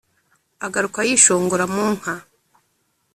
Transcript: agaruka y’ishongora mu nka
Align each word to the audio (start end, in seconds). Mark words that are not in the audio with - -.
agaruka 0.65 0.99
y’ishongora 1.07 1.65
mu 1.73 1.85
nka 1.97 2.13